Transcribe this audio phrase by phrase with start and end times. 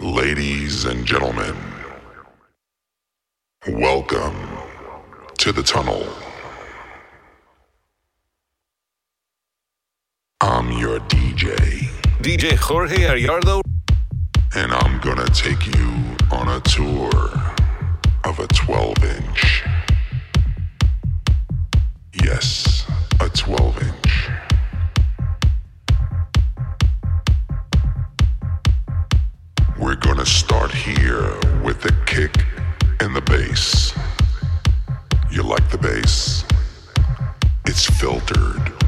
[0.00, 1.54] Ladies and gentlemen,
[3.68, 4.34] welcome
[5.38, 6.04] to the tunnel.
[10.40, 11.88] I'm your DJ.
[12.18, 13.60] DJ Jorge Ariardo.
[14.56, 15.88] And I'm gonna take you
[16.32, 17.12] on a tour
[18.24, 19.62] of a 12 inch.
[22.24, 22.84] Yes,
[23.20, 24.03] a 12 inch.
[30.74, 32.44] here with the kick
[33.00, 33.94] and the bass.
[35.30, 36.44] You like the bass?
[37.64, 38.83] It's filtered.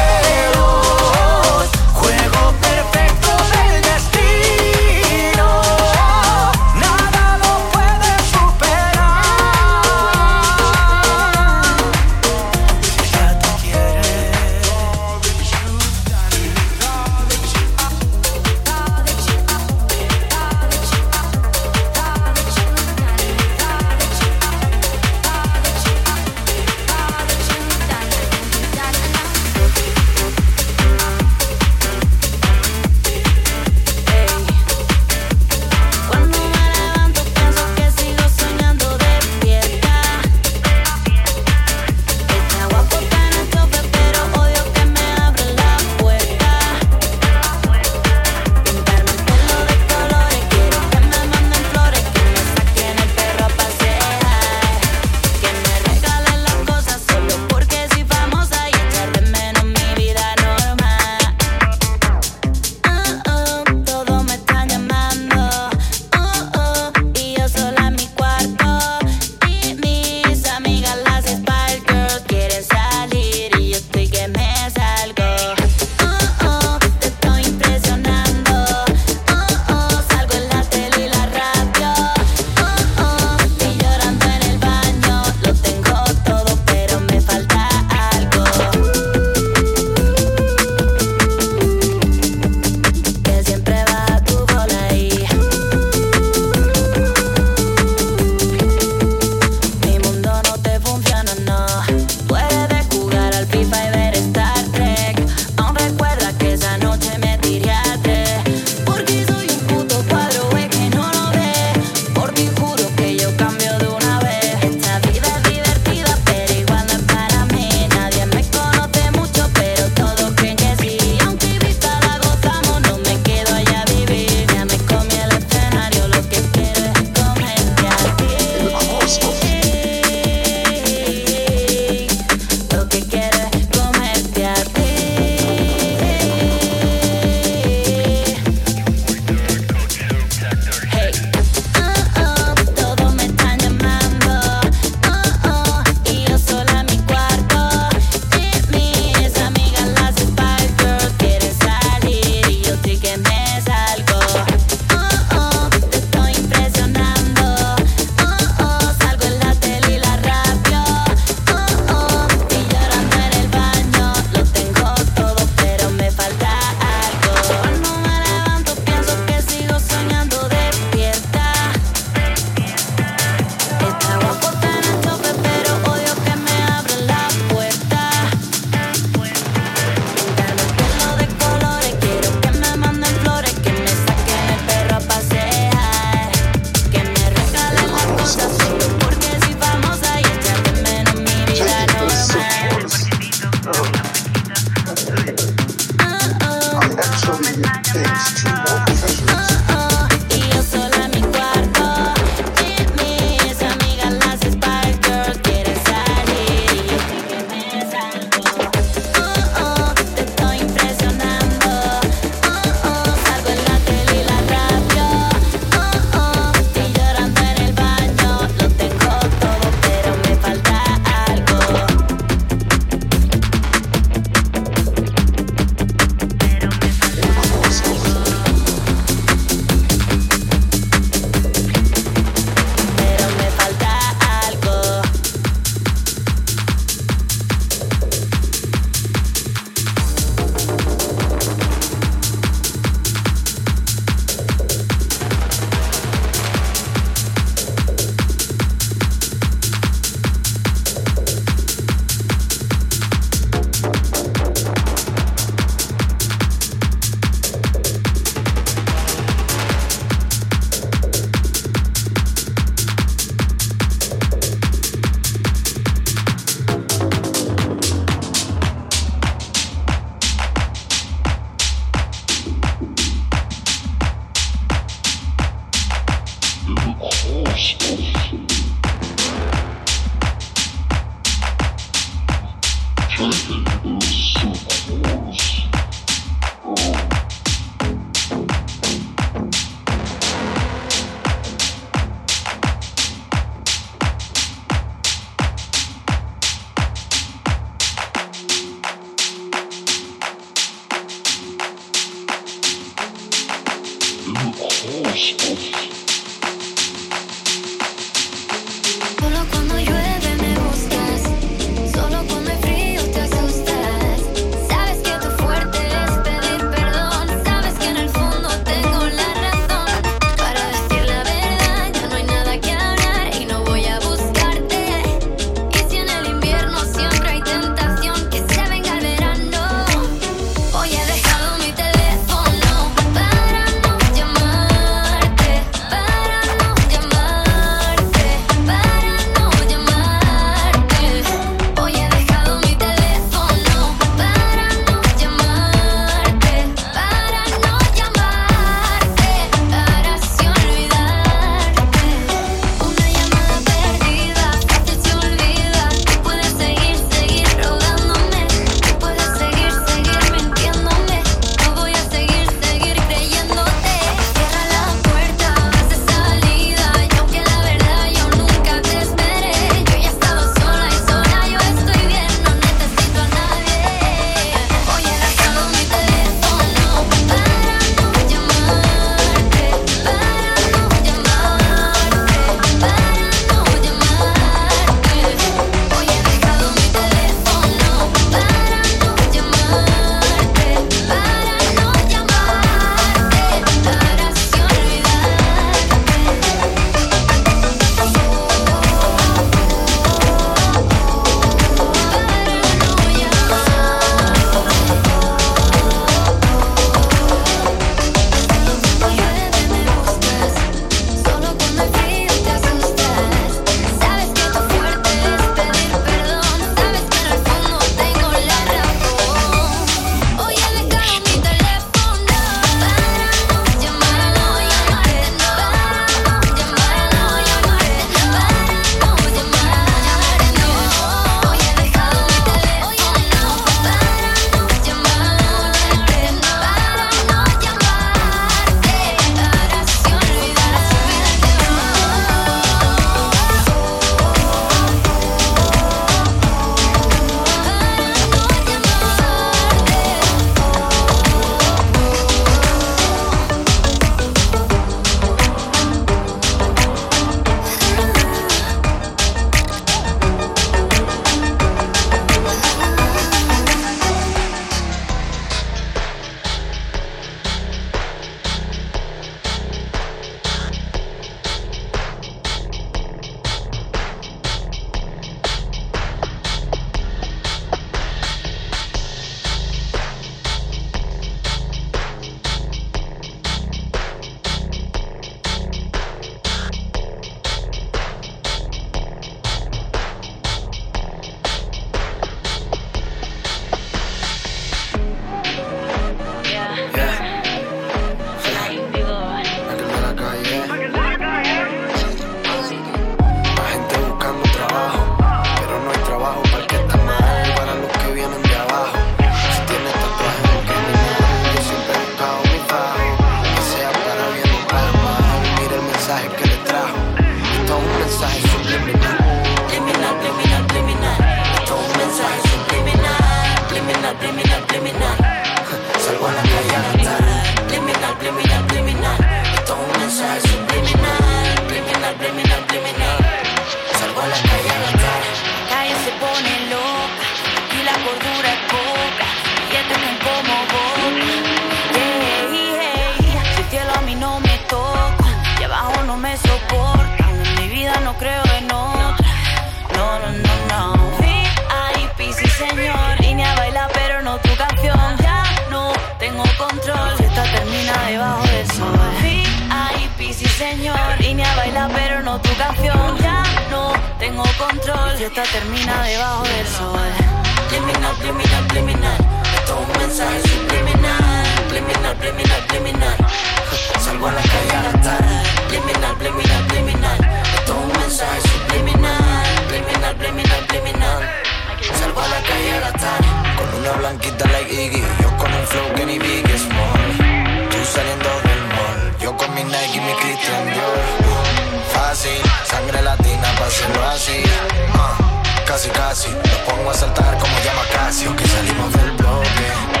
[596.29, 600.00] Lo pongo a saltar como llama Casio Que salimos del bloque.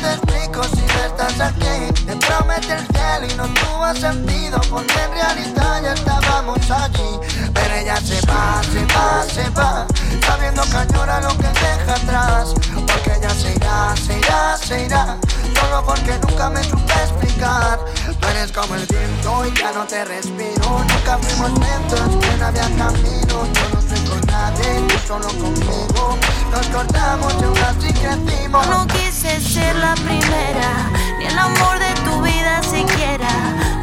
[0.00, 2.04] Te explico si no aquí?
[2.06, 7.10] Te prometí el cielo y no tuvo sentido Porque en realidad ya estábamos allí.
[7.52, 9.86] Pero ella se va, se va, se va
[10.26, 12.54] Sabiendo que añora lo que deja atrás.
[12.74, 15.18] Porque ella se irá, se irá, se irá
[15.60, 17.78] Solo porque nunca me supe explicar.
[18.18, 20.84] Tú eres como el viento y ya no te respiro.
[20.88, 23.46] Nunca fuimos lentos, que no había camino.
[23.52, 26.18] Yo no estoy con nadie, tú solo conmigo.
[26.50, 28.66] Nos cortamos y aún así crecimos.
[28.68, 33.28] No quise ser la primera, ni el amor de tu vida siquiera.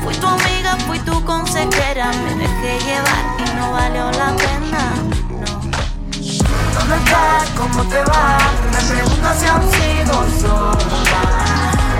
[0.04, 2.12] Fui tu amiga, fui tu consejera.
[2.24, 4.82] Me dejé llevar y no valió la pena.
[5.42, 5.52] No.
[6.76, 7.46] ¿Dónde estás?
[7.60, 8.38] ¿Cómo te va?
[8.74, 11.24] Me preguntas si aún sigo sola.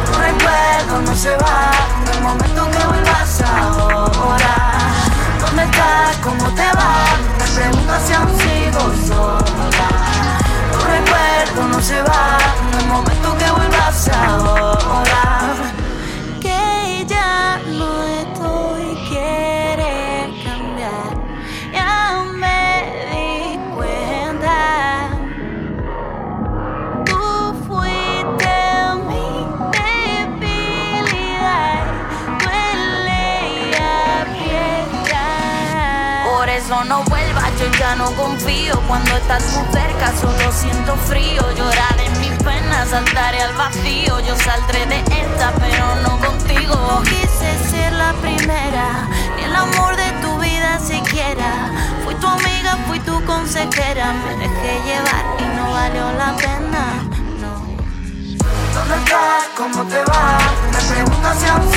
[0.06, 1.72] Tu recuerdo no se va.
[2.02, 4.56] En el momento que vuelvas ahora.
[5.40, 6.18] ¿Dónde estás?
[6.24, 6.94] ¿Cómo te va?
[7.38, 10.37] Me preguntas si aún sigo sola.
[10.78, 12.38] Tu recuerdo no se va
[12.72, 15.67] en el momento que vuelvas ahora.
[37.60, 38.80] Yo ya no confío.
[38.88, 41.42] Cuando estás muy cerca, solo siento frío.
[41.56, 44.20] Llorar en mis penas, saltaré al vacío.
[44.22, 46.76] Yo saldré de esta, pero no contigo.
[46.76, 51.72] No quise ser la primera, ni el amor de tu vida siquiera.
[52.04, 54.14] Fui tu amiga, fui tu consejera.
[54.14, 56.84] Me dejé llevar y no valió la pena.
[57.42, 57.54] No.
[58.74, 59.44] ¿Dónde estás?
[59.58, 60.38] ¿Cómo te va?
[60.72, 61.68] Me preguntas si aún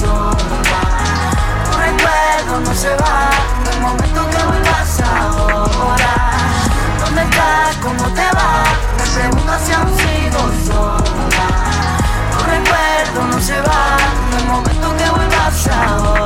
[0.00, 1.05] sola.
[1.86, 3.30] Recuerdo no se va.
[3.72, 6.14] El momento que vuelvas ahora.
[6.98, 7.76] ¿Dónde estás?
[7.76, 8.64] ¿Cómo te va?
[8.98, 11.48] Me preguntas si aún sigo sola.
[12.32, 13.96] Tu recuerdo no se va.
[14.36, 16.16] El momento que vuelvas ahora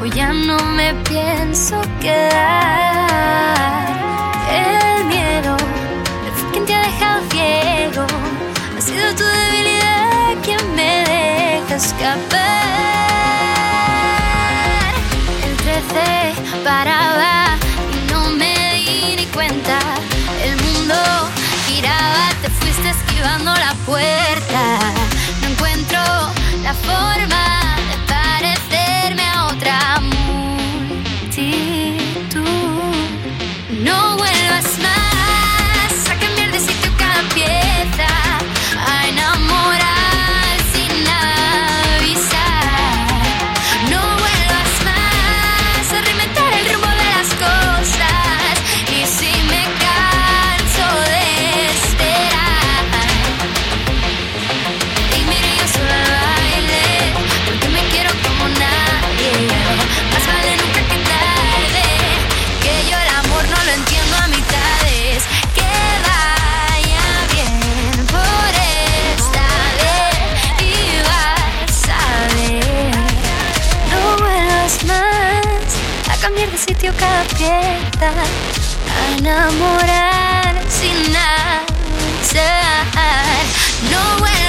[0.00, 2.30] Hoy ya no me pienso quedar.
[4.50, 5.58] El miedo
[6.36, 8.06] fue quien te ha dejado ciego.
[8.78, 12.20] Ha sido tu debilidad quien me deja escapar.
[15.44, 17.58] El 13 paraba
[17.92, 19.78] y no me di ni cuenta.
[20.42, 20.94] El mundo
[21.66, 24.78] giraba, te fuiste esquivando la puerta.
[25.42, 26.00] No encuentro
[26.62, 27.99] la forma de
[29.10, 30.59] comerme a otra.
[76.80, 77.24] toca
[78.00, 82.86] a enamorar sin avisar.
[83.90, 84.39] No